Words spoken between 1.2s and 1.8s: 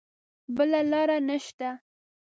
نه شته.